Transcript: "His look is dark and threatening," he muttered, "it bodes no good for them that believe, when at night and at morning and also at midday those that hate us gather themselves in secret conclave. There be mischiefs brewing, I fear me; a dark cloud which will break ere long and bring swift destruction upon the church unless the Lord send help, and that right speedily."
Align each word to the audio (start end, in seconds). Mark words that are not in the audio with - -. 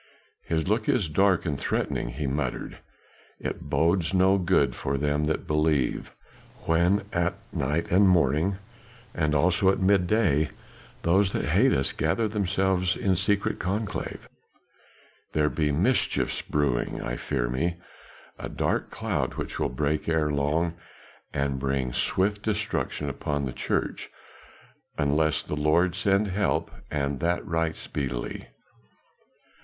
"His 0.41 0.67
look 0.67 0.89
is 0.89 1.07
dark 1.07 1.45
and 1.45 1.59
threatening," 1.59 2.09
he 2.09 2.25
muttered, 2.25 2.79
"it 3.39 3.69
bodes 3.69 4.15
no 4.15 4.39
good 4.39 4.75
for 4.75 4.97
them 4.97 5.25
that 5.25 5.45
believe, 5.45 6.11
when 6.63 7.05
at 7.13 7.35
night 7.53 7.83
and 7.91 8.05
at 8.05 8.09
morning 8.09 8.57
and 9.13 9.35
also 9.35 9.69
at 9.69 9.77
midday 9.79 10.49
those 11.03 11.33
that 11.33 11.45
hate 11.45 11.71
us 11.71 11.93
gather 11.93 12.27
themselves 12.27 12.97
in 12.97 13.15
secret 13.15 13.59
conclave. 13.59 14.27
There 15.33 15.51
be 15.51 15.71
mischiefs 15.71 16.41
brewing, 16.41 16.99
I 16.99 17.15
fear 17.15 17.47
me; 17.47 17.75
a 18.39 18.49
dark 18.49 18.89
cloud 18.89 19.35
which 19.35 19.59
will 19.59 19.69
break 19.69 20.09
ere 20.09 20.31
long 20.31 20.73
and 21.31 21.59
bring 21.59 21.93
swift 21.93 22.41
destruction 22.41 23.07
upon 23.07 23.45
the 23.45 23.53
church 23.53 24.09
unless 24.97 25.43
the 25.43 25.53
Lord 25.55 25.93
send 25.93 26.29
help, 26.29 26.71
and 26.89 27.19
that 27.19 27.45
right 27.45 27.75
speedily." 27.75 28.47